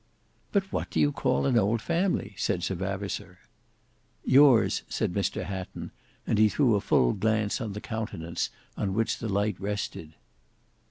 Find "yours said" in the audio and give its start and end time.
4.25-5.13